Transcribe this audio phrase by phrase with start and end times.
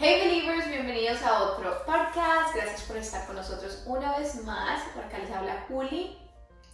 [0.00, 2.54] Hey believers, bienvenidos a otro podcast.
[2.54, 4.80] Gracias por estar con nosotros una vez más.
[4.94, 6.16] Por acá les habla Juli.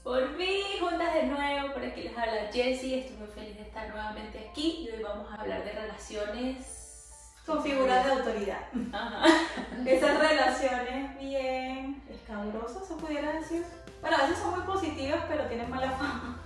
[0.03, 2.98] Por fin, juntas de nuevo, por aquí les habla Jessie.
[2.98, 7.62] Estoy muy feliz de estar nuevamente aquí y hoy vamos a hablar de relaciones con
[7.62, 8.60] figuras de autoridad.
[8.92, 9.25] Ajá.
[9.86, 13.64] Esas relaciones bien escabrosas, se pudiera decir.
[14.02, 16.43] Bueno, a veces son muy positivas, pero tienen mala fama.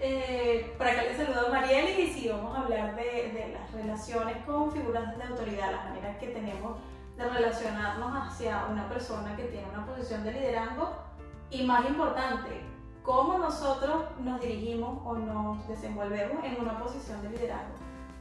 [0.00, 3.02] Eh, por acá les saludo a Marieli y sí, vamos a hablar de,
[3.32, 6.78] de las relaciones con figuras de autoridad, las maneras que tenemos
[7.16, 10.90] de relacionarnos hacia una persona que tiene una posición de liderazgo
[11.50, 12.60] y más importante,
[13.02, 17.74] cómo nosotros nos dirigimos o nos desenvolvemos en una posición de liderazgo.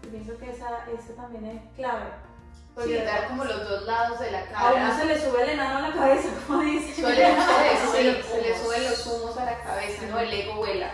[0.03, 2.05] Yo pienso que esa, esa también es clave.
[2.83, 4.97] Sí, dar como los dos lados de la A uno cara.
[4.97, 7.01] se le sube el enano a la cabeza, como dice.
[7.01, 10.19] Suele Se se, se le suben los humos a la cabeza, ¿no?
[10.19, 10.91] El ego vuela.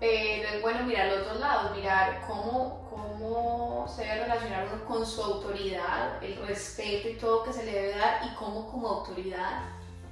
[0.00, 5.06] Pero es bueno mirar los dos lados, mirar cómo, cómo se debe relacionar uno con
[5.06, 9.62] su autoridad, el respeto y todo que se le debe dar y cómo como autoridad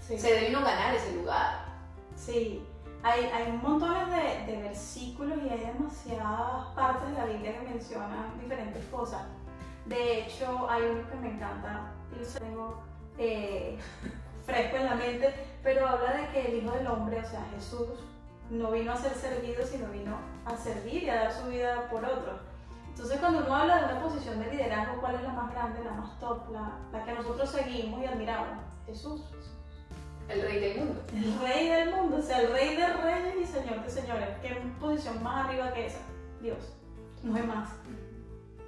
[0.01, 0.19] Sí.
[0.19, 1.65] se debe uno ganar ese lugar.
[2.15, 2.63] Sí,
[3.03, 8.39] hay, hay montones de, de versículos y hay demasiadas partes de la Biblia que mencionan
[8.41, 9.23] diferentes cosas.
[9.87, 12.83] De hecho, hay uno que me encanta, y lo tengo
[13.19, 13.79] eh,
[14.47, 17.89] fresco en la mente, pero habla de que el Hijo del Hombre, o sea, Jesús,
[18.51, 22.05] no vino a ser servido, sino vino a servir y a dar su vida por
[22.05, 22.41] otros.
[22.89, 25.93] Entonces, cuando uno habla de una posición de liderazgo, ¿cuál es la más grande, la
[25.93, 28.59] más top, la, la que nosotros seguimos y admiramos?
[28.87, 29.23] Jesús.
[30.29, 31.03] El rey del mundo.
[31.13, 34.29] El rey del mundo, o sea, el rey de reyes y señor de señores.
[34.41, 35.99] ¿Qué posición más arriba que esa?
[36.41, 36.77] Dios.
[37.23, 37.71] No hay más.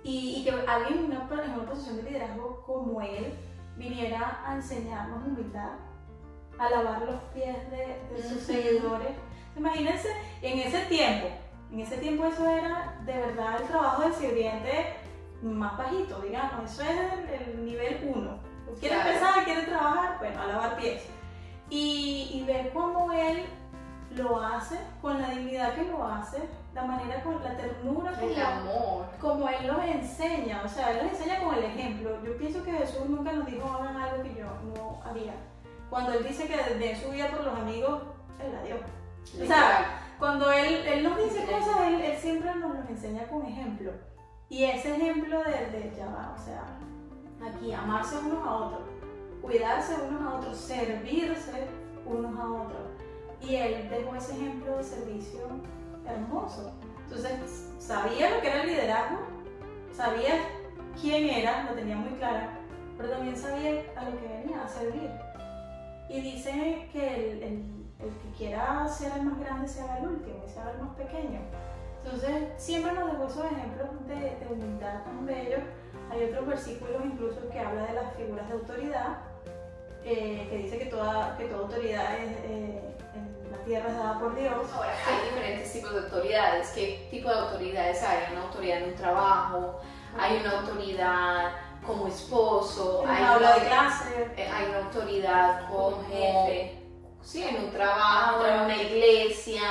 [0.02, 3.32] Y, y que alguien en una, en una posición de liderazgo como él
[3.76, 5.72] viniera a enseñarnos humildad,
[6.58, 9.12] a lavar los pies de, de sus seguidores.
[9.56, 10.08] Imagínense,
[10.42, 11.28] en ese tiempo,
[11.72, 14.94] en ese tiempo eso era de verdad el trabajo del sirviente
[15.42, 16.70] más bajito, digamos.
[16.70, 18.38] Eso es el, el nivel 1.
[18.80, 19.10] ¿Quiere Claro.
[19.10, 19.44] empezar?
[19.44, 20.18] ¿Quiere trabajar?
[20.18, 21.02] Bueno, a lavar pies
[21.70, 23.44] y, y ver cómo él
[24.14, 26.38] lo hace, con la dignidad que lo hace,
[26.74, 29.06] la manera, con la ternura El como, amor.
[29.20, 32.22] como él los enseña, o sea, él los enseña con el ejemplo.
[32.24, 35.32] Yo pienso que Jesús nunca nos dijo hagan algo que yo no haría.
[35.90, 38.02] Cuando él dice que de su vida por los amigos,
[38.44, 38.76] él la dio.
[39.42, 43.44] O sea, cuando él, él nos dice cosas, él, él siempre nos los enseña con
[43.44, 43.92] ejemplo.
[44.48, 46.78] Y ese ejemplo de, de ya va, o sea,
[47.48, 48.82] aquí amarse unos a otros,
[49.42, 51.66] cuidarse unos a otros, servirse
[52.06, 52.82] unos a otros.
[53.40, 55.40] Y él dejó ese ejemplo de servicio
[56.06, 56.72] hermoso.
[57.04, 59.18] Entonces, sabía lo que era el liderazgo,
[59.92, 60.34] sabía
[61.00, 62.58] quién era, lo tenía muy clara,
[62.96, 65.10] pero también sabía a lo que venía, a servir.
[66.08, 70.44] Y dice que el, el- el que quiera ser el más grande sea el último
[70.46, 71.40] y sea el más pequeño.
[72.04, 75.60] Entonces, siempre nos dejó esos ejemplos de, de humildad tan bellos.
[76.10, 79.18] Hay otros versículos incluso que habla de las figuras de autoridad,
[80.04, 84.20] eh, que dice que toda, que toda autoridad es, eh, en la tierra es dada
[84.20, 84.72] por Dios.
[84.72, 86.68] Ahora, hay diferentes tipos de autoridades.
[86.70, 88.18] ¿Qué tipo de autoridades hay?
[88.24, 89.80] Hay una autoridad en un trabajo,
[90.16, 91.52] hay una autoridad
[91.84, 96.75] como esposo, hay una, de clase, eh, hay una autoridad como Como jefe.
[97.26, 99.62] Sí, en un trabajo, en una iglesia,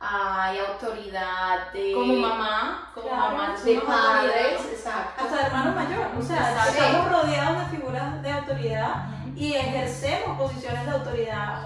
[0.00, 5.22] hay autoridad de, Como mamá, como Claro, mamá, de padres, exacto.
[5.24, 6.08] hasta hermano mayor.
[6.18, 9.06] O sea, estamos rodeados de figuras de autoridad
[9.36, 11.64] y ejercemos posiciones de autoridad.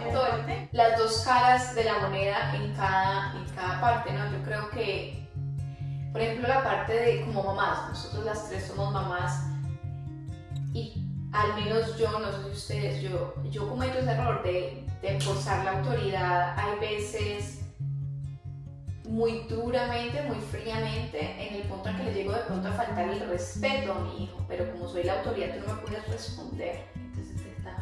[0.72, 4.30] Las dos caras de la moneda en cada, en cada parte, ¿no?
[4.30, 5.26] Yo creo que,
[6.12, 9.46] por ejemplo, la parte de como mamás, nosotros las tres somos mamás
[10.74, 11.02] y
[11.32, 15.64] al menos yo, no sé si ustedes, yo, yo cometo ese error de, de forzar
[15.64, 17.60] la autoridad, hay veces
[19.08, 23.08] muy duramente, muy fríamente, en el punto en que le llego de pronto a faltar
[23.08, 26.86] el respeto a mi hijo, pero como soy la autoridad, tú no me puedes responder.
[26.96, 27.74] Entonces te estás.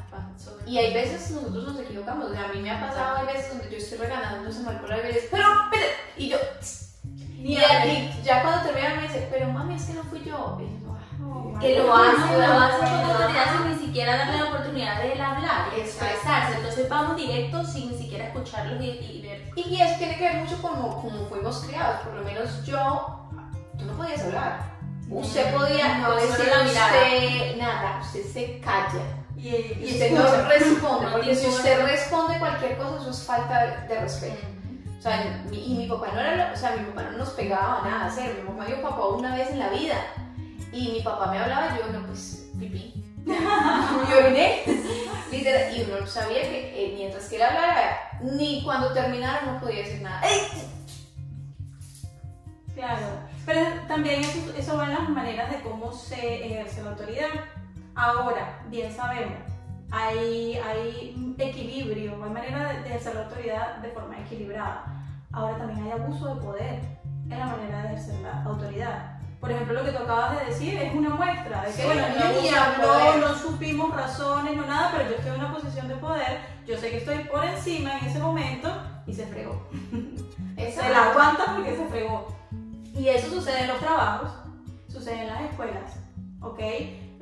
[0.67, 3.51] Y hay veces nosotros nos equivocamos, o sea, a mí me ha pasado hay veces
[3.51, 6.37] donde yo estoy regañando a Samuel por veces, pero, pero, y yo,
[7.39, 10.59] y, ya- y ya cuando termina me dice, pero mami, es que no fui yo.
[10.61, 10.93] Y yo,
[11.25, 15.71] Oh, Que lo hace, lo hace sin ni siquiera darle la oportunidad de él hablar,
[15.71, 16.07] de Exacto.
[16.15, 16.57] expresarse.
[16.57, 19.51] Entonces vamos directo sin ni siquiera escucharlos y, y ver.
[19.55, 23.29] Y eso tiene que ver mucho como, como fuimos criados, por lo menos yo,
[23.79, 24.73] tú no podías hablar.
[25.11, 29.03] Usted podía no decir la usted nada, usted se calla.
[29.37, 33.23] Y, Y y usted no responde, No porque si usted responde cualquier cosa, eso es
[33.25, 34.47] falta de, de respeto.
[34.99, 37.83] O sea, mi- y mi papá no era, o sea, mi papá no nos pegaba
[37.85, 38.37] nada a hacer.
[38.39, 39.97] Mi mamá dio papá una vez en la vida.
[40.73, 43.02] Y mi papá me hablaba y yo, no, pues, pipí.
[44.11, 44.63] yo oriné.
[45.31, 49.79] Literal, y uno sabía que eh, mientras que él hablara, ni cuando terminara no podía
[49.79, 50.21] decir nada.
[50.29, 50.41] ¡Ey!
[52.75, 53.07] Claro.
[53.47, 57.29] Pero también eso, eso va en las maneras de cómo se ejerce la autoridad.
[57.95, 59.39] Ahora, bien sabemos,
[59.91, 64.85] hay, hay equilibrio, hay manera de ejercer la autoridad de forma equilibrada.
[65.33, 66.81] Ahora también hay abuso de poder
[67.25, 69.12] en la manera de ejercer la autoridad.
[69.43, 72.05] Por ejemplo, lo que tú acabas de decir es una muestra de que, Sí, bueno,
[72.07, 75.97] un ni habló, no supimos razones, no nada, pero yo estoy en una posición de
[75.97, 78.73] poder, yo sé que estoy por encima en ese momento
[79.05, 79.69] y se fregó.
[80.57, 82.29] Se la aguanta porque se fregó.
[82.95, 84.31] Y eso sucede en los trabajos,
[84.87, 85.97] sucede en las escuelas,
[86.41, 86.61] ¿ok?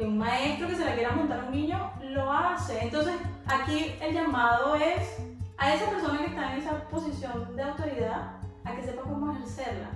[0.01, 2.83] Un maestro que se la quiera montar a un niño lo hace.
[2.83, 3.15] Entonces,
[3.47, 5.23] aquí el llamado es
[5.57, 8.33] a esa persona que está en esa posición de autoridad
[8.65, 9.89] a que sepa cómo ejercerla.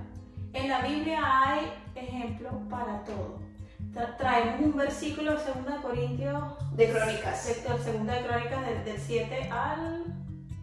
[0.55, 3.41] En la Biblia hay ejemplos para todo.
[3.93, 6.43] Tra- traemos un versículo de 2 Corintios,
[6.77, 7.47] De crónicas.
[7.47, 10.05] de, de 2 Crónicas del, del 7 al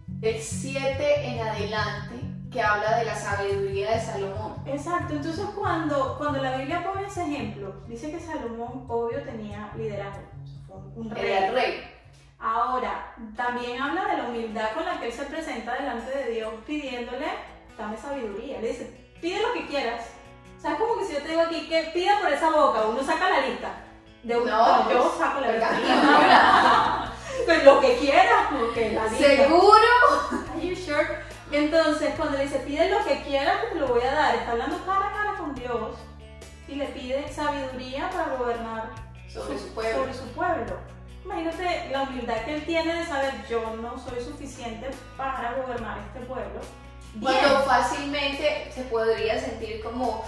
[0.07, 2.15] Del 7 en adelante,
[2.51, 4.55] que habla de la sabiduría de Salomón.
[4.65, 10.23] Exacto, entonces cuando, cuando la Biblia pone ese ejemplo, dice que Salomón obvio tenía liderazgo,
[10.67, 11.63] fue un, un Era el rey.
[11.71, 11.81] rey.
[12.39, 16.53] Ahora, también habla de la humildad con la que él se presenta delante de Dios
[16.65, 17.27] pidiéndole,
[17.77, 18.59] dame sabiduría.
[18.59, 20.05] Le dice, pide lo que quieras.
[20.57, 22.85] O sea, es como que si yo te digo aquí, que pida por esa boca,
[22.87, 23.69] uno saca la lista.
[24.23, 27.13] De un, No, yo pues, saco la lista.
[27.45, 29.17] Pues lo que quieras, porque la lista.
[29.27, 29.71] ¿Seguro?
[30.53, 31.07] Are you sure?
[31.51, 34.51] Entonces, cuando le dice, pide lo que quieras, que te lo voy a dar, está
[34.51, 35.97] hablando cara a cara con Dios
[36.67, 38.89] y le pide sabiduría para gobernar
[39.27, 39.99] Sobre su pueblo.
[39.99, 40.77] sobre su pueblo.
[41.25, 46.19] Imagínate la humildad que él tiene de saber, yo no soy suficiente para gobernar este
[46.21, 46.61] pueblo.
[47.19, 50.23] Cuando fácilmente se podría sentir como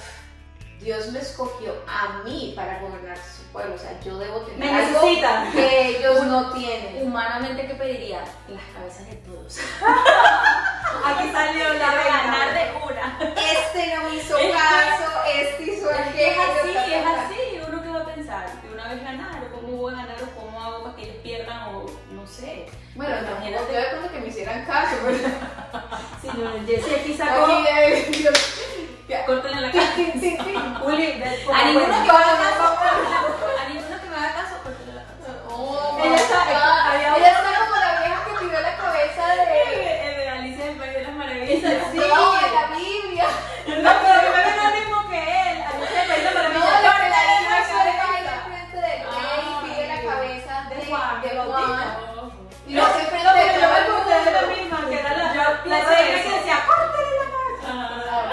[0.81, 3.75] Dios me escogió a mí para gobernar su pueblo.
[3.75, 5.51] O sea, yo debo tener Me algo necesitan.
[5.53, 7.03] que ellos no tienen.
[7.07, 8.19] Humanamente, ¿qué pediría?
[8.49, 9.59] Las cabezas de todos.
[11.05, 13.17] Aquí salió la ganar de una.
[13.35, 17.59] Este no me hizo Es que- caso, este hizo Es que es así, es así.
[17.67, 20.39] Uno que va a pensar, que una vez ganar, o cómo voy a ganar, o
[20.39, 22.65] cómo hago para que ellos pierdan, o no sé.
[22.95, 23.73] Bueno, imagínate.
[23.73, 25.17] yo de que me hicieran caso, pero
[26.23, 27.45] Sí, no, Jessy aquí sacó.
[27.45, 28.07] aquí eh,
[29.61, 29.93] la cara.
[29.95, 30.55] Sí, sí, sí.
[30.85, 34.93] Uli, de- A ninguno que me haga caso, a ninguno que me haga caso, córtenle
[34.95, 35.39] la cara.
[35.49, 39.43] Oh, Ella está- había Ella está como la vieja que tiró la cabeza de.
[40.07, 41.59] El de Alicia del País de las Maravillas.
[41.91, 43.27] Sí, de la Biblia.
[55.73, 56.29] La, Yo la pienso reina eso.
[56.29, 57.89] que decía, córtale la cabeza.
[58.11, 58.31] Ah.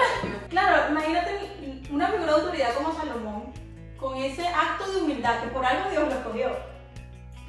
[0.48, 3.52] Claro, imagínate una figura de autoridad como Salomón,
[3.98, 6.56] con ese acto de humildad que por algo Dios lo escogió,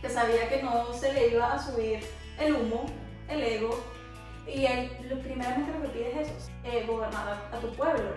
[0.02, 2.00] que sabía que no se le iba a subir
[2.40, 2.86] el humo,
[3.30, 3.80] el ego,
[4.48, 8.10] y él lo, primeramente lo que pide es eso, eh, gobernar a, a tu pueblo.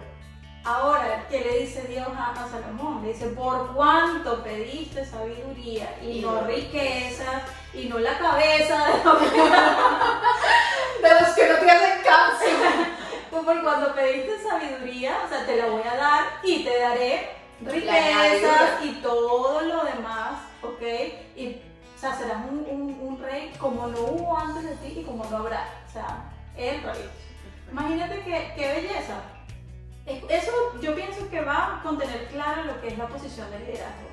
[0.66, 3.02] Ahora, ¿qué le dice Dios a, a Salomón?
[3.02, 7.42] Le dice, por cuánto pediste sabiduría y, Y no no riquezas
[7.74, 10.22] y no la cabeza de la
[11.02, 12.44] De los que no te hacen caso.
[13.34, 17.30] Pues por cuando pediste sabiduría, o sea, te la voy a dar y te daré
[17.62, 20.80] riquezas y todo lo demás, ¿ok?
[21.34, 21.60] Y,
[21.96, 25.24] o sea, serás un, un- un rey como no hubo antes de ti y como
[25.24, 25.66] no habrá.
[25.88, 27.10] O sea, el rey.
[27.72, 29.16] Imagínate qué, qué belleza.
[30.06, 33.58] Es- Eso yo pienso que va con tener claro lo que es la posición de
[33.58, 34.08] liderazgo.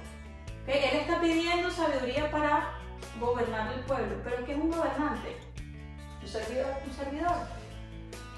[0.63, 0.67] ¿ok?
[0.69, 2.71] Él está pidiendo sabiduría para
[3.19, 5.37] gobernar el pueblo, pero ¿qué es un gobernante?
[6.21, 6.73] Un servidor.
[6.87, 7.35] Un servidor.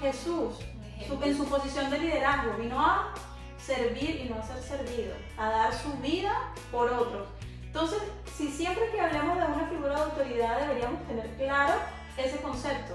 [0.00, 0.56] Jesús
[1.00, 3.12] en su posición de liderazgo, vino a
[3.58, 6.32] servir y no a ser servido, a dar su vida
[6.70, 7.28] por otros.
[7.64, 7.98] Entonces,
[8.36, 11.74] si siempre que hablamos de una figura de autoridad deberíamos tener claro
[12.16, 12.94] ese concepto.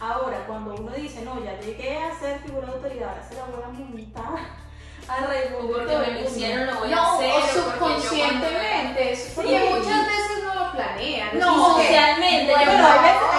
[0.00, 3.44] Ahora, cuando uno dice, no, ya llegué a ser figura de autoridad, ahora se la
[3.44, 4.68] voy a montar
[5.08, 7.30] a revolver Porque me hicieron, lo voy a No, hacer.
[7.30, 9.18] o porque yo subconscientemente.
[9.34, 9.64] Porque Sí.
[9.74, 11.38] muchas veces no lo planean.
[11.38, 13.37] No, socialmente, bueno, Pero hay, veces,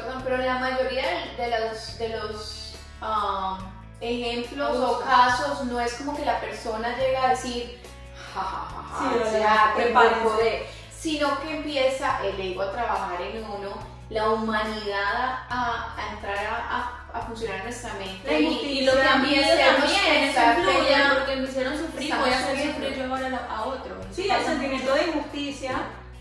[0.00, 1.02] corazón, pero la mayoría
[1.36, 3.58] de, los, de los um,
[4.00, 5.04] ejemplos o Abusos.
[5.04, 7.80] casos no es como que la persona llega a decir,
[8.34, 9.10] ja, ja, ja,
[9.42, 10.20] ja, Sí, prepárense.
[10.24, 13.70] poder", sino que empieza el ego a trabajar en uno,
[14.10, 18.30] la humanidad a, a entrar a, a- a funcionar en nuestra mente.
[18.30, 18.80] La y-.
[18.80, 23.14] Y lo que también, influye, ya porque me hicieron sufrir, voy a hacer sufrir yo
[23.14, 23.98] ahora a otros.
[24.12, 25.72] Sí, el sentimiento de injusticia,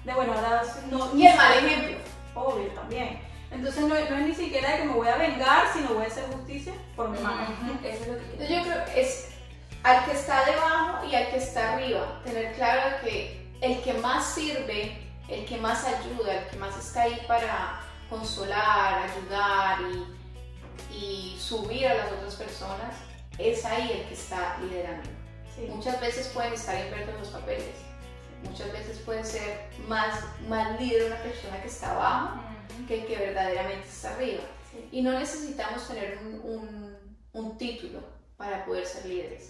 [0.03, 1.13] de bueno, ahora no.
[1.15, 1.97] Y el mal ejemplo.
[2.35, 3.21] Obvio, también.
[3.51, 6.07] Entonces no, no es ni siquiera de que me voy a vengar, sino voy a
[6.07, 7.43] hacer justicia por mi mano.
[7.43, 9.29] Ujú, Eso es lo que Entonces yo creo que es
[9.83, 14.25] al que está debajo y al que está arriba, tener claro que el que más
[14.25, 14.97] sirve,
[15.29, 19.79] el que más ayuda, el que más está ahí para consolar, ayudar
[20.91, 22.95] y, y subir a las otras personas,
[23.37, 25.09] es ahí el que está liderando.
[25.55, 25.67] Sí.
[25.73, 27.75] Muchas veces pueden estar invertidos los papeles,
[28.43, 32.41] muchas veces puede ser más, más líder una persona que está abajo
[32.87, 34.41] que que verdaderamente está arriba.
[34.71, 34.89] Sí.
[34.91, 36.97] Y no necesitamos tener un, un,
[37.33, 37.99] un título
[38.37, 39.49] para poder ser líderes.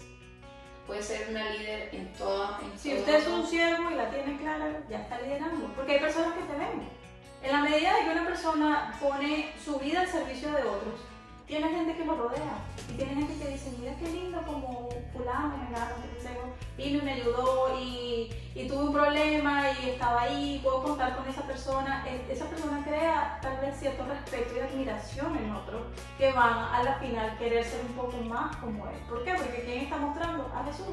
[0.86, 2.56] Puede ser una líder en todo.
[2.62, 5.66] En Si todo- usted es un siervo y la tiene clara, ya está liderando.
[5.76, 6.88] Porque hay personas que te ven.
[7.42, 11.00] En la medida de que una persona pone su vida al servicio de otros,
[11.46, 12.58] tiene gente que lo rodea.
[12.88, 15.54] Y tiene gente que dice, mira qué lindo como fulano,
[16.20, 20.82] sé yo, vino y me ayudó y, y tuve un problema y estaba ahí, puedo
[20.82, 22.04] contar con esa persona.
[22.30, 25.82] Esa persona crea tal vez cierto respeto y admiración en otros
[26.16, 28.98] que van a la final querer ser un poco más como él.
[29.08, 29.34] ¿Por qué?
[29.34, 30.50] Porque ¿quién está mostrando?
[30.54, 30.86] A Jesús.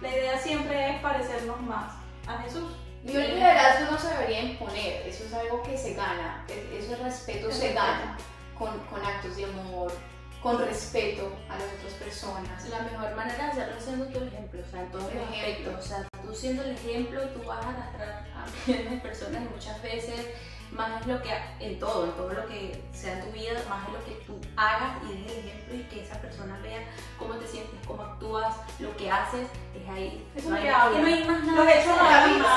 [0.00, 1.94] La idea siempre es parecernos más
[2.26, 2.70] a Jesús.
[3.04, 6.94] Y el liderazgo no se debería imponer, eso es algo que se gana, es- eso
[6.94, 8.16] el respeto se gana
[8.58, 9.92] con, con actos de amor,
[10.42, 12.68] con respeto a las otras personas.
[12.68, 15.78] La mejor manera de hacerlo es siendo tu ejemplo, o sea, los El ejemplo.
[15.78, 19.82] O sea, tú siendo el ejemplo, tú vas a arrastrar a millones de personas muchas
[19.82, 20.26] veces
[20.72, 21.30] más es lo que,
[21.60, 25.02] en todo, en todo lo que sea tu vida, más es lo que tú hagas
[25.04, 26.80] y des el ejemplo y que esa persona vea
[27.18, 30.26] cómo te sientes, cómo actúas, lo que haces, es ahí.
[30.36, 31.96] Eso no hay, lo que no hay más nada Los que hechos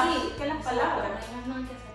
[0.03, 1.09] sí, que las palabras.
[1.09, 1.90] No hay más nada que hacer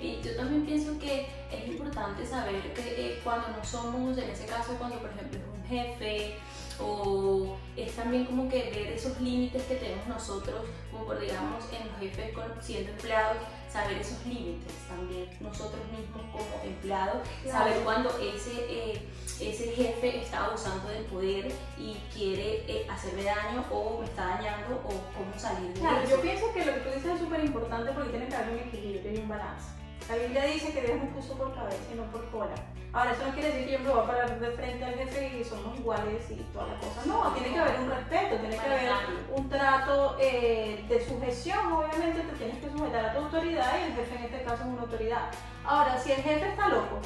[0.00, 2.82] Y yo también pienso que es importante saber que
[3.14, 6.34] eh, cuando no somos, en ese caso, cuando por ejemplo es un jefe
[6.78, 11.88] o es también como que ver esos límites que tenemos nosotros, como por digamos en
[11.88, 13.38] los jefes con, siendo empleados,
[13.72, 17.58] saber esos límites también nosotros mismos como empleados, Claro.
[17.58, 19.02] saber cuando ese, eh,
[19.40, 24.76] ese jefe está abusando del poder y quiere eh, hacerme daño o me está dañando
[24.76, 26.16] o cómo salir de Claro, eso.
[26.16, 28.58] yo pienso que lo que tú dices es súper importante porque tiene que haber un
[28.68, 29.64] equilibrio y un balance.
[30.08, 32.54] La Biblia dice que Dios nos puso por cabeza y no por cola.
[32.92, 35.38] Ahora, eso no quiere decir que yo me voy a parar de frente al jefe
[35.38, 37.02] y somos iguales y toda la cosa.
[37.04, 38.90] No, tiene que haber un respeto, tiene que haber
[39.34, 41.72] un trato eh, de sujeción.
[41.72, 44.68] Obviamente te tienes que sujetar a tu autoridad y el jefe en este caso es
[44.68, 45.30] una autoridad.
[45.64, 47.00] Ahora, si el jefe está loco,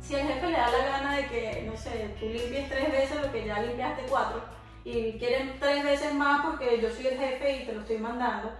[0.00, 3.20] si el jefe le da la gana de que, no sé, tú limpies tres veces
[3.20, 4.42] lo que ya limpiaste cuatro
[4.84, 8.50] y quieren tres veces más porque yo soy el jefe y te lo estoy mandando,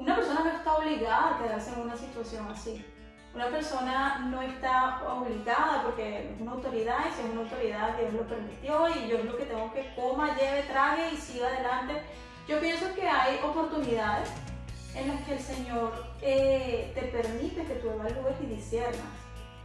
[0.00, 2.84] una persona no está obligada a quedarse en una situación así.
[3.34, 8.12] Una persona no está obligada porque es una autoridad y si es una autoridad Dios
[8.14, 12.02] lo permitió y yo es lo que tengo que coma, lleve, trague y siga adelante.
[12.48, 14.28] Yo pienso que hay oportunidades
[14.96, 15.92] en las que el Señor
[16.22, 19.06] eh, te permite que tú evalúes y disiernas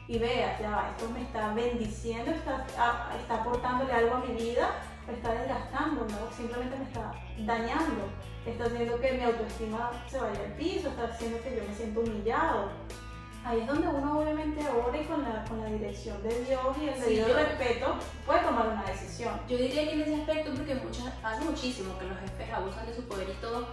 [0.08, 4.34] y veas, ya va, esto me está bendiciendo, está, a- está aportándole algo a mi
[4.36, 4.70] vida,
[5.08, 6.32] me está desgastando, ¿no?
[6.36, 8.10] simplemente me está dañando,
[8.46, 12.00] está haciendo que mi autoestima se vaya al piso, está haciendo que yo me sienta
[12.00, 12.72] humillado.
[13.46, 16.90] Ahí es donde uno obviamente ora y con la, con la dirección de Dios y
[16.90, 17.96] el debido respeto
[18.26, 19.40] puede tomar una decisión.
[19.48, 22.96] Yo diría que en ese aspecto, porque muchas, pasa muchísimo que los jefes abusan de
[22.96, 23.68] su poder y todo,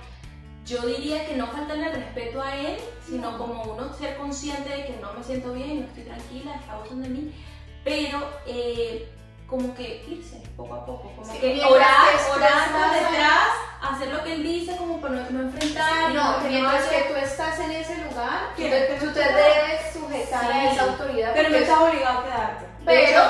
[0.67, 3.39] yo diría que no faltarle el respeto a él, sino No.
[3.39, 7.09] como uno ser consciente de que no me siento bien, no estoy tranquila, está abusando
[7.09, 7.35] de mí,
[7.83, 9.09] pero eh,
[9.53, 13.49] como que irse poco a poco, como Sí, que orar, orar por detrás,
[13.83, 17.13] hacer lo que él dice como para no, no enfrentar, y No, mientras hacer- que
[17.13, 20.69] tú estás en ese lugar, tú te, tú te debes sujetar a Sí.
[20.73, 21.33] esa autoridad.
[21.35, 22.67] Pero no estás obligado a quedarte.
[22.85, 23.21] pero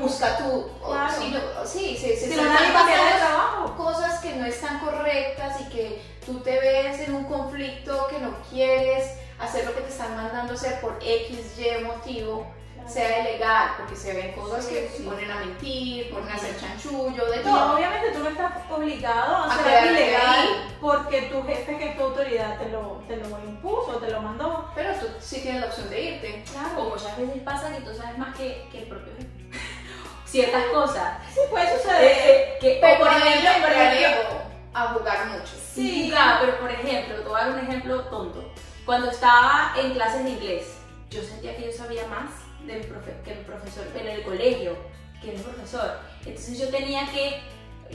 [0.00, 0.70] busca tú.
[0.84, 1.12] Claro.
[1.18, 3.74] si no- sí, sí, sí, Si se no, están pasando trabajo.
[3.76, 8.30] cosas que no están correctas y que tú te ves en un conflicto que no
[8.50, 9.10] quieres
[9.40, 12.46] hacer lo que te están mandando hacer por X, Y motivo,
[12.88, 15.02] sea ilegal, porque se ven cosas Sí, que sí.
[15.04, 17.76] ponen a mentir, ponen a hacer chanchullo, de No, todo.
[17.76, 20.48] obviamente tú no estás obligado a algo ilegal
[20.80, 24.70] porque tu jefe, que es tu autoridad, te lo, te lo impuso, te lo mandó.
[24.74, 26.44] Pero tú sí tienes la opción de irte.
[26.48, 26.90] O Claro.
[26.90, 29.28] muchas veces pasa que tú sabes más que, que el propio jefe.
[30.24, 31.18] Ciertas cosas.
[31.32, 32.02] Sí, puede suceder.
[32.02, 34.38] Eh, eh, que, Pero o por ejemplo, por ejemplo,
[34.74, 35.52] a jugar mucho.
[35.74, 38.52] Sí, claro, pero por ejemplo, te voy a dar un ejemplo tonto.
[38.86, 40.76] Cuando estaba en clases de inglés,
[41.10, 42.30] yo sentía que yo sabía más
[42.66, 44.76] de mi profe- que mi profesor en el colegio,
[45.20, 45.98] que mi profesor.
[46.24, 47.40] Entonces yo tenía que,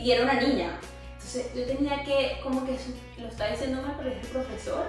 [0.02, 0.80] y era una niña,
[1.14, 2.78] entonces yo tenía que, como que
[3.20, 4.86] lo está diciendo mal, pero es el profesor.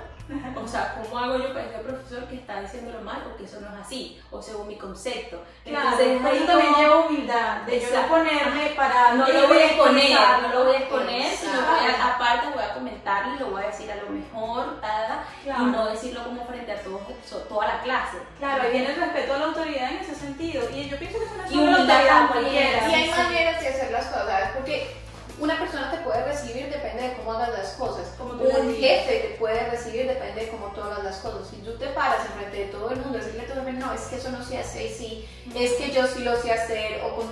[0.62, 3.44] O sea, ¿cómo hago yo para decir al profesor que está diciéndolo mal o que
[3.44, 4.20] eso no es así?
[4.30, 5.42] O según mi concepto.
[5.64, 9.56] Claro, Entonces, ahí eso también lleva humildad, de yo no ponerme para no lo voy
[9.58, 11.72] a exponer, no lo voy a exponer, sino Exacto.
[11.72, 15.62] voy a, aparte voy a comentarle, lo voy a decir a lo mejor, tada, Claro.
[15.62, 17.00] y no decirlo como frente a todos,
[17.48, 18.18] toda la clase.
[18.38, 20.68] Claro, ahí viene el respeto a la autoridad en ese sentido.
[20.70, 22.88] Y yo pienso que eso no es Y solo la humildad cualquiera.
[22.88, 24.50] Y hay maneras de hacer las cosas.
[24.54, 24.94] Porque
[25.40, 28.06] una persona te puede recibir depende de cómo hagas las cosas.
[28.18, 31.48] Como tú Un jefe te puede recibir depende de cómo tú hagas las cosas.
[31.48, 33.92] Si tú te paras enfrente de todo el mundo y decirle a tu jefe, no,
[33.92, 37.14] es que eso no se hace así, es que yo sí lo sé hacer, o
[37.16, 37.28] con...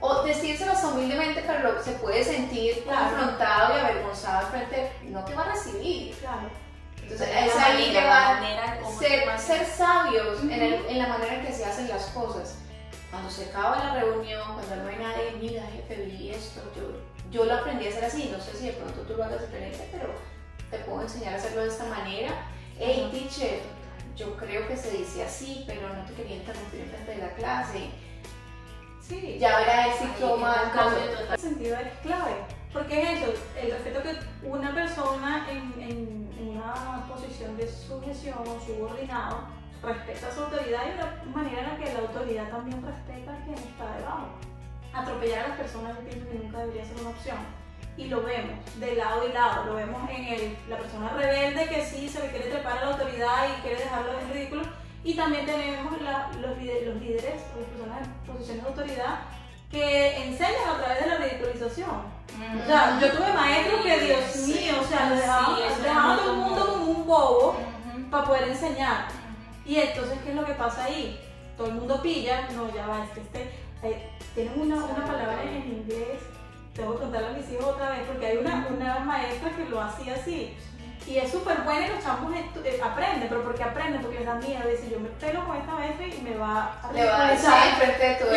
[0.00, 3.10] o decírselo humildemente, pero lo- se puede sentir Claro.
[3.16, 6.14] confrontado y avergonzado frente, no te va a recibir.
[6.16, 6.50] Claro.
[7.02, 7.94] Entonces es ahí
[8.82, 12.56] como ser, ser sabios en, el- en la manera en que se hacen las cosas.
[13.10, 16.82] Cuando se acaba la reunión, cuando no hay nadie, mira, jefe, vi esto, yo,
[17.30, 19.88] yo lo aprendí a hacer así, no sé si de pronto tú lo hagas diferente,
[19.90, 20.08] pero
[20.70, 22.30] te puedo enseñar a hacerlo de esta manera.
[22.78, 23.60] Hey, teacher,
[24.14, 27.32] yo creo que se dice así, pero no te quería interrumpir en frente de la
[27.34, 27.90] clase.
[29.00, 29.38] Sí.
[29.40, 30.92] Ya verá él si toma total.
[31.34, 32.32] ese sentido es clave.
[32.72, 38.60] Porque es eso, el respeto que una persona en- en una posición de sujeción o
[38.66, 39.38] subordinado
[39.82, 43.54] respeta su autoridad y una manera en la que la autoridad también respeta a quien
[43.58, 44.28] está debajo.
[44.92, 47.38] Atropellar a las personas yo pienso que nunca debería ser una opción.
[47.96, 51.84] Y lo vemos de lado y lado, lo vemos en el, la persona rebelde que
[51.84, 54.62] sí se le quiere trepar a la autoridad y quiere dejarlo en ridículo.
[55.04, 59.18] Y también tenemos la- los, líderes, los líderes o las personas en posiciones de autoridad
[59.70, 61.90] que enseñan a través de la ridiculización.
[61.90, 66.10] O sea, yo tuve maestros que, Dios Sí, mío, o sea, sí, dejaban, es dejaban
[66.12, 67.56] a todo el mundo como un bobo
[68.10, 69.08] para poder enseñar.
[69.68, 71.20] Y entonces, ¿qué es lo que pasa ahí?
[71.56, 73.42] Todo el mundo pilla, no, ya va, es que este,
[73.82, 76.20] eh, tienen una, una palabra en inglés,
[76.74, 79.80] tengo que contarle a mis hijos otra vez, porque hay una, una maestra que lo
[79.82, 80.56] hacía así.
[81.06, 84.34] Y es súper buena y los chamos eh, aprenden, pero porque aprenden, porque les da
[84.34, 87.30] miedo, dicen, yo me pego con esta maestra y me va a Le va a
[87.30, 87.50] decir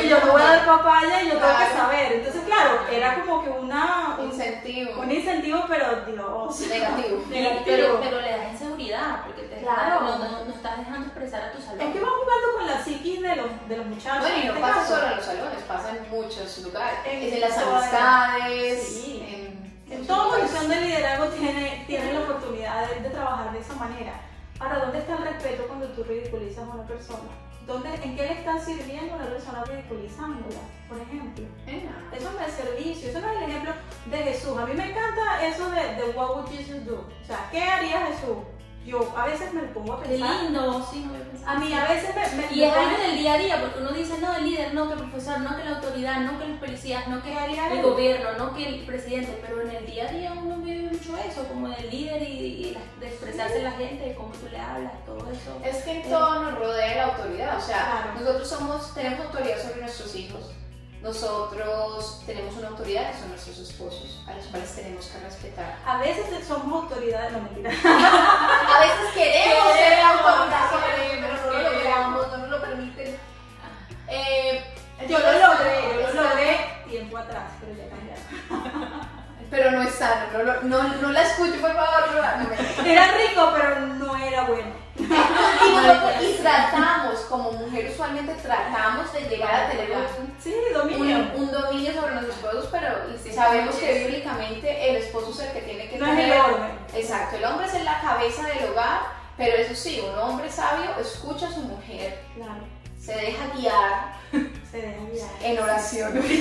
[0.05, 1.77] Y yo te voy a dar papaya y yo tengo que Claro.
[1.77, 2.11] saber.
[2.13, 6.59] Entonces, claro, era como que una, un, incentivo un incentivo, pero Dios.
[6.69, 7.25] negativo.
[7.29, 7.61] Negativo.
[7.65, 8.21] Pero, pero
[9.25, 10.01] porque te Claro.
[10.01, 11.81] no, no, no estás dejando expresar a tu salón.
[11.81, 14.21] Es que van jugando con la psiquis de los, de los muchachos.
[14.21, 14.95] Bueno, y no este pasa caso.
[14.95, 16.99] solo en los salones, pasa en muchos lugares.
[17.05, 19.23] En en las amistades, Sí.
[19.27, 20.45] en, En toda lugares.
[20.51, 24.13] posición de liderazgo tiene, tiene la oportunidad de, de trabajar de esa manera.
[24.59, 27.29] Ahora, ¿dónde está el respeto cuando tú ridiculizas a una persona?
[27.67, 31.45] ¿Dónde, ¿En qué le estás sirviendo a una persona ridiculizándola, por ejemplo?
[31.67, 33.73] Eh, Eso no es servicio, eso no es el ejemplo
[34.07, 34.57] de Jesús.
[34.57, 37.07] A mí me encanta eso de, de what would Jesus do?
[37.21, 38.37] O sea, ¿qué haría Jesús?
[38.85, 40.41] Yo a veces me pongo a Qué pensar.
[40.43, 41.51] lindo, sí, no pensado.
[41.51, 43.79] A mí a veces me, me- Y me es algo del día a día, porque
[43.79, 46.47] uno dice, no, el líder, no, que el profesor, no, que la autoridad, no, que
[46.47, 50.09] los policías, no, que ¿Qué el gobierno, no, que el presidente, pero en el día
[50.09, 53.63] a día uno vive mucho eso, como del líder y, y la- de expresarse a
[53.69, 55.59] la gente, de cómo tú le hablas, todo eso.
[55.63, 58.19] Es que en todo nos rodea la autoridad, o sea, Claro.
[58.19, 60.51] nosotros somos, tenemos autoridad sobre nuestros hijos,
[61.03, 65.77] nosotros tenemos una autoridad que son nuestros esposos, a los cuales tenemos que respetar.
[65.83, 67.71] A veces somos autoridades, no mentira.
[68.81, 73.17] A veces queremos ser autoridad pero no lo logramos, no nos lo permiten.
[74.07, 74.63] Eh,
[75.07, 79.11] Yo lo logré, yo lo logré tiempo atrás, pero ya cambiaron.
[79.51, 82.09] Pero no es sano, no, no, no la escucho, por favor.
[82.39, 82.47] No
[82.83, 84.71] me- Era rico, pero no era bueno.
[85.11, 91.17] Y, nosotros- y tratamos, como mujer usualmente tratamos de llegar a tener un, Sí, dominio.
[91.35, 92.87] un, un dominio sobre nuestros esposos, pero
[93.33, 96.39] sabemos que bíblicamente el esposo es el que tiene que No es el tener.
[96.41, 96.71] orden.
[96.95, 99.01] Exacto, el hombre es la cabeza del hogar,
[99.37, 102.63] pero eso sí, un hombre sabio escucha a su mujer, Claro,
[102.99, 104.21] se deja guiar
[104.71, 105.29] se deja guiar.
[105.43, 106.23] en oración.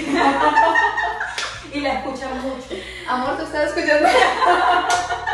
[1.72, 2.66] Y la escuchan mucho.
[3.09, 4.09] Amor, ¿tú estás escuchando?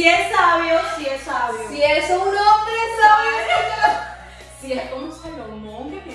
[0.00, 1.68] Si es sabio, si es sabio.
[1.68, 3.92] Si eres un hombre sabio,
[4.62, 6.00] Si es como Salomón.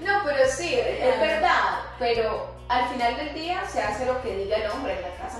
[0.00, 1.20] No, pero sí, es Claro.
[1.20, 1.78] verdad.
[2.00, 5.38] Pero al final del día se hace lo que diga el hombre en la casa.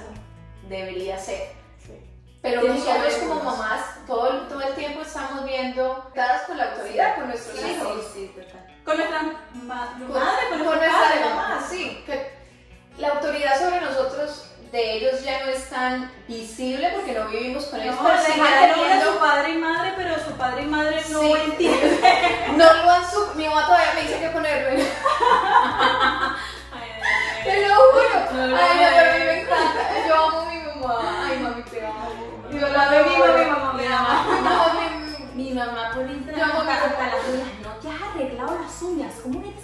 [0.69, 1.55] Debería ser.
[2.41, 7.17] Pero nosotros como mamás todo, el- todo el tiempo estamos viendo dadas con la autoridad,
[7.17, 8.05] con nuestros Sí, hijos.
[8.15, 8.43] sí, sí.
[8.85, 9.41] Con nuestra ma-
[9.99, 12.05] Con, madre, con, con nuestra mamá, sí.
[12.07, 12.31] Que
[12.99, 17.81] la autoridad sobre nosotros de ellos ya no es tan visible porque no vivimos con
[17.81, 17.95] ellos.
[17.97, 21.33] No, pero dejar teniendo- su padre y madre, pero su padre y madre no Sí.
[21.45, 22.01] entienden.
[22.59, 24.71] no lo han su- Mi mamá todavía me dice que ponerlo.
[27.45, 28.19] Te lo juro.
[28.31, 28.57] Ay, no,
[28.97, 30.07] pero a mí me encanta.
[30.07, 31.27] Yo amo a mi mamá.
[31.31, 32.11] Ay, mami, te amo.
[32.51, 33.09] Yo La la ve amo.
[33.15, 34.25] viva mi mamá, Mi me mamá.
[34.43, 36.71] No, mi- Mi mamá por Yo Instagram amo a mi
[37.63, 39.55] no, ya has arreglado las uñas, ¿cómo eres?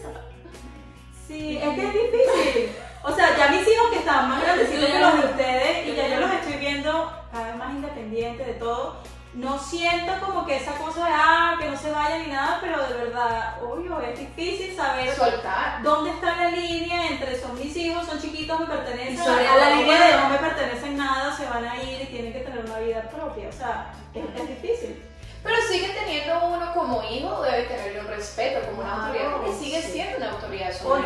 [1.26, 2.76] Sí, es que es difícil.
[3.04, 6.08] O sea, ya mis hijos que están más grandecitos que los de ustedes y ya
[6.08, 8.96] yo los estoy viendo cada vez más independientes de todo.
[9.34, 12.86] No siento como que esa cosa de, ah, que no se vayan ni nada, pero
[12.86, 15.82] de verdad, obvio, es difícil saber soltar.
[15.82, 20.06] dónde está la línea entre son mis hijos, son chiquitos, me pertenecen, a la línea
[20.06, 23.02] de no me pertenecen nada, se van a ir y tienen que tener una vida
[23.10, 23.48] propia.
[23.48, 25.02] O sea, es, es difícil.
[25.42, 29.52] Pero sigue teniendo uno como hijo, debe tenerle un respeto como una Claro, autoridad, porque
[29.58, 29.92] sigue sí.
[29.92, 31.02] siendo una autoridad sobre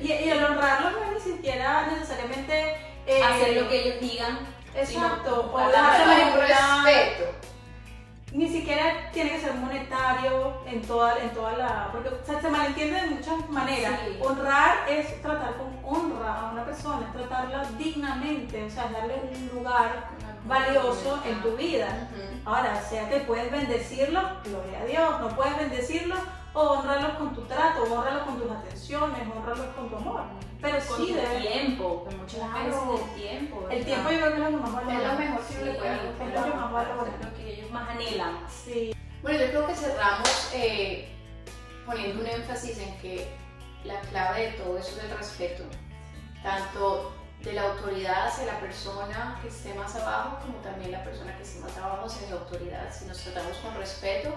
[0.00, 4.38] Y, y el honrarlos no es ni siquiera necesariamente eh, hacer lo que ellos digan.
[4.74, 6.84] Exacto, o manipular.
[6.84, 7.34] respeto.
[8.32, 11.88] ni siquiera tiene que ser monetario en toda, en toda la...
[11.90, 14.00] Porque o sea, se malentiende de muchas maneras.
[14.06, 14.18] Sí.
[14.22, 19.14] Honrar es tratar con honra a una persona, es tratarla dignamente, o sea, es darle
[19.14, 20.10] un lugar
[20.44, 22.08] valioso en tu vida.
[22.12, 22.50] Ujú.
[22.50, 26.16] Ahora, sea que puedes bendecirlo, gloria a Dios, no puedes bendecirlo,
[26.54, 30.22] o honrarlos con tu trato, o honrarlos con tus atenciones, o honrarlos con tu amor.
[30.60, 31.40] Pero Con sí tu debe...
[31.40, 32.64] tiempo, que muchas Claro.
[32.64, 33.60] veces el tiempo.
[33.60, 33.84] El ¿verdad?
[33.86, 34.96] tiempo yo creo que es lo más valora.
[34.96, 38.38] Es lo mejor que Sí, es lo más es lo que ellos más anhelan.
[38.48, 38.94] Sí.
[39.22, 41.08] Bueno, yo creo que cerramos eh,
[41.86, 43.28] poniendo un énfasis en que
[43.84, 45.64] la clave de todo eso es el respeto,
[46.42, 51.36] tanto de la autoridad hacia la persona que esté más abajo, como también la persona
[51.36, 52.92] que esté más abajo hacia la autoridad.
[52.92, 54.30] Si nos tratamos con respeto,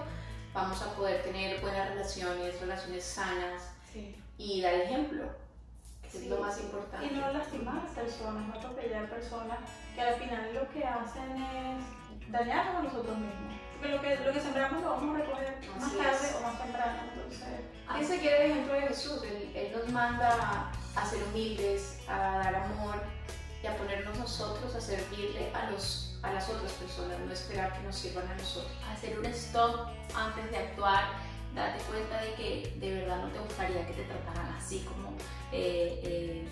[0.54, 3.62] vamos a poder tener buenas relaciones, relaciones sanas
[3.92, 4.14] Sí.
[4.38, 5.24] y dar ejemplo,
[6.02, 6.28] que es Sí.
[6.28, 7.06] lo más importante.
[7.06, 9.58] Y no lastimar personas, no atropellar personas
[9.94, 13.52] que al final lo que hacen es dañarnos a nosotros mismos.
[13.82, 16.36] Lo que, lo que sembramos lo vamos a recoger más Así tarde es.
[16.36, 16.98] o más temprano.
[17.14, 17.48] Entonces,
[17.88, 19.22] Ahí se quiere el ejemplo de Jesús.
[19.24, 23.02] Él, él nos manda a ser humildes, a dar amor
[23.62, 27.82] y a ponernos nosotros a servirle a, los, a las otras personas, no esperar que
[27.82, 28.72] nos sirvan a nosotros.
[28.90, 31.04] Hacer un stop antes de actuar,
[31.54, 35.10] date cuenta de que de verdad no te gustaría que te trataran así como
[35.52, 36.48] eh, eh,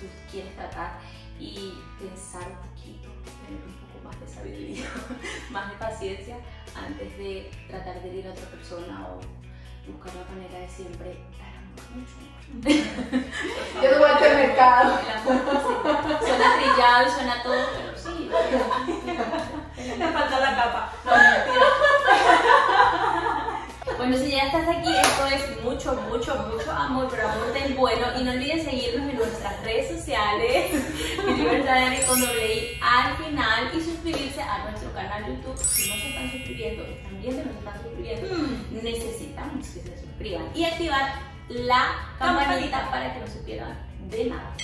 [0.00, 0.98] tú quieres tratar
[1.38, 3.08] y pensar un poquito,
[3.46, 4.86] tener un poco más de sabiduría,
[5.50, 6.36] más de paciencia
[6.74, 9.20] antes de tratar de herir a otra persona o
[9.90, 12.28] buscar la manera de siempre dar amor, mucho.
[13.82, 14.98] Yo no voy al mercado.
[16.20, 17.56] Suena trillado y suena todo,
[19.98, 20.92] me falta la capa.
[23.98, 28.06] Bueno, si ya estás aquí, esto es mucho, mucho, mucho amor, pero amor del bueno.
[28.16, 30.70] Y no olviden seguirnos en nuestras redes sociales,
[31.36, 35.58] Libertad con doble I al final, y suscribirse a nuestro canal YouTube.
[35.64, 38.28] Si no se están suscribiendo, están viendo, no se están suscribiendo,
[38.70, 40.48] necesitamos que se suscriban.
[40.54, 41.14] Y activar
[41.48, 43.76] la campanita para que no se pierdan
[44.08, 44.54] de nada.